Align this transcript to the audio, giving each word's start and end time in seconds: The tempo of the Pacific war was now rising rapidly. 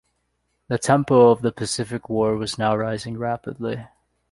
The 0.67 0.79
tempo 0.79 1.29
of 1.29 1.43
the 1.43 1.51
Pacific 1.51 2.09
war 2.09 2.35
was 2.35 2.57
now 2.57 2.75
rising 2.75 3.19
rapidly. 3.19 3.85